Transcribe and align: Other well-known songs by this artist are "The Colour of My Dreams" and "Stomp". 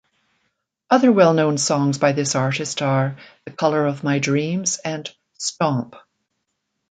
Other 0.89 1.11
well-known 1.11 1.59
songs 1.59 1.99
by 1.99 2.11
this 2.13 2.33
artist 2.33 2.81
are 2.81 3.17
"The 3.45 3.51
Colour 3.51 3.85
of 3.85 4.03
My 4.03 4.17
Dreams" 4.17 4.79
and 4.83 5.07
"Stomp". 5.37 5.95